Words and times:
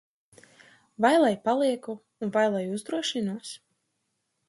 Vai 1.03 1.15
lai 1.23 1.35
palieku 1.45 1.93
un 2.23 2.29
vai 2.35 2.47
lai 2.53 2.65
uzdrošinos? 2.75 3.47